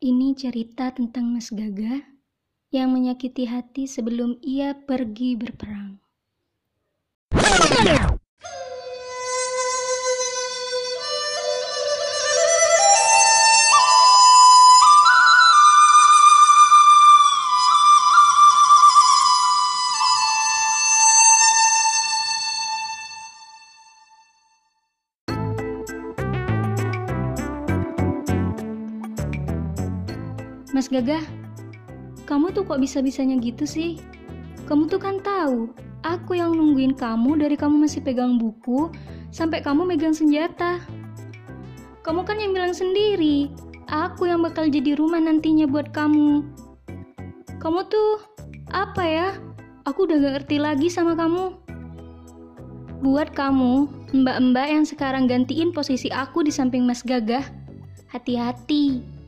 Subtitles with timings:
[0.00, 2.00] Ini cerita tentang Mas Gaga
[2.72, 6.00] yang menyakiti hati sebelum ia pergi berperang.
[30.70, 31.26] Mas Gagah,
[32.30, 33.98] kamu tuh kok bisa-bisanya gitu sih?
[34.70, 35.66] Kamu tuh kan tahu,
[36.06, 38.86] aku yang nungguin kamu dari kamu masih pegang buku
[39.34, 40.78] sampai kamu megang senjata.
[42.06, 43.50] Kamu kan yang bilang sendiri,
[43.90, 46.46] aku yang bakal jadi rumah nantinya buat kamu.
[47.58, 48.22] Kamu tuh
[48.70, 49.28] apa ya?
[49.90, 51.50] Aku udah gak ngerti lagi sama kamu.
[53.02, 53.90] Buat kamu,
[54.22, 57.42] mbak-mbak yang sekarang gantiin posisi aku di samping Mas Gagah,
[58.12, 59.18] hati-hati.